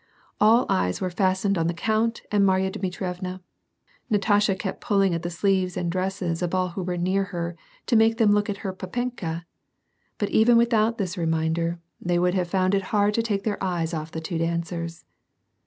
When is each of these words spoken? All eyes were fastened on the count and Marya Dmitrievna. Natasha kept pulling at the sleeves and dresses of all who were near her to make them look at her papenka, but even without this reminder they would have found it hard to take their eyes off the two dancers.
All 0.39 0.65
eyes 0.67 0.99
were 0.99 1.11
fastened 1.11 1.59
on 1.59 1.67
the 1.67 1.75
count 1.75 2.23
and 2.31 2.43
Marya 2.43 2.71
Dmitrievna. 2.71 3.39
Natasha 4.09 4.55
kept 4.55 4.81
pulling 4.81 5.13
at 5.13 5.21
the 5.21 5.29
sleeves 5.29 5.77
and 5.77 5.91
dresses 5.91 6.41
of 6.41 6.55
all 6.55 6.69
who 6.69 6.81
were 6.81 6.97
near 6.97 7.25
her 7.25 7.55
to 7.85 7.95
make 7.95 8.17
them 8.17 8.31
look 8.31 8.49
at 8.49 8.65
her 8.65 8.73
papenka, 8.73 9.45
but 10.17 10.29
even 10.31 10.57
without 10.57 10.97
this 10.97 11.19
reminder 11.19 11.79
they 12.01 12.17
would 12.17 12.33
have 12.33 12.49
found 12.49 12.73
it 12.73 12.85
hard 12.89 13.13
to 13.13 13.21
take 13.21 13.43
their 13.43 13.63
eyes 13.63 13.93
off 13.93 14.09
the 14.11 14.19
two 14.19 14.39
dancers. 14.39 15.05